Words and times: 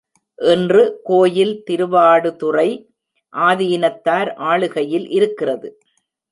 இன்று 0.39 0.83
கோயில் 1.03 1.53
திருவாடுதுறை 1.69 2.67
ஆதீனத்தார் 3.33 4.31
ஆளுகையில் 4.51 5.07
இருக்கிறது. 5.09 5.69